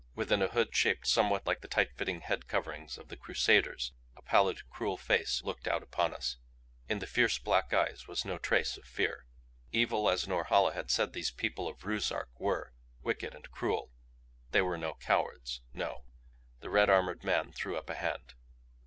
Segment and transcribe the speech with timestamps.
[0.15, 4.23] Within a hood shaped somewhat like the tight fitting head coverings of the Crusaders a
[4.23, 6.37] pallid, cruel face looked out upon us;
[6.89, 9.27] in the fierce black eyes was no trace of fear.
[9.71, 13.91] Evil as Norhala had said these people of Ruszark were, wicked and cruel
[14.49, 16.03] they were no cowards, no!
[16.61, 18.33] The red armored man threw up a hand.